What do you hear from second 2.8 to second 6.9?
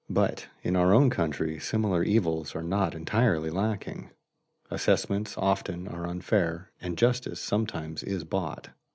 entirely lacking. Assessments often are unfair,